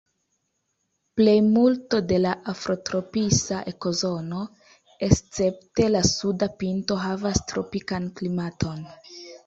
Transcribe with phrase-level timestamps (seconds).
[1.19, 4.41] Plejmulto de la afrotropisa ekozono,
[5.11, 8.87] escepte la suda pinto, havas tropikan klimaton.